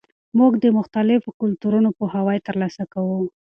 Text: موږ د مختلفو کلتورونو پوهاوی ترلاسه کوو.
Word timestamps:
موږ 0.39 0.51
د 0.63 0.65
مختلفو 0.77 1.29
کلتورونو 1.41 1.89
پوهاوی 1.97 2.37
ترلاسه 2.47 2.83
کوو. 2.93 3.19